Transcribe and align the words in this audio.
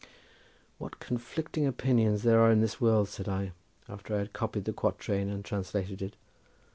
"What 0.79 0.99
conflicting 0.99 1.67
opinions 1.67 2.23
there 2.23 2.39
are 2.41 2.49
in 2.49 2.59
this 2.59 2.81
world," 2.81 3.07
said 3.09 3.29
I, 3.29 3.51
after 3.87 4.15
I 4.15 4.17
had 4.17 4.33
copied 4.33 4.65
the 4.65 4.73
quatrain 4.73 5.29
and 5.29 5.45
translated 5.45 6.01
it. 6.01 6.15